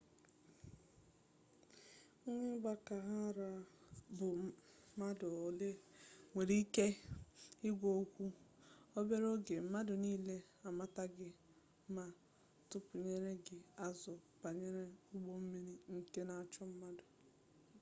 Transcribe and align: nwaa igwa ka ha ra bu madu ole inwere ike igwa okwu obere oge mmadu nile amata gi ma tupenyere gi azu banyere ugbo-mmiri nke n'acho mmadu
nwaa 2.23 2.47
igwa 2.55 2.73
ka 2.87 2.95
ha 3.07 3.19
ra 3.37 3.49
bu 4.17 4.29
madu 4.99 5.27
ole 5.45 5.69
inwere 5.79 6.55
ike 6.63 6.87
igwa 7.67 7.89
okwu 8.01 8.25
obere 8.99 9.25
oge 9.35 9.55
mmadu 9.63 9.93
nile 10.03 10.37
amata 10.67 11.03
gi 11.15 11.29
ma 11.95 12.05
tupenyere 12.69 13.31
gi 13.45 13.57
azu 13.85 14.13
banyere 14.41 14.83
ugbo-mmiri 15.15 15.73
nke 15.97 16.21
n'acho 16.27 16.61
mmadu 16.71 17.03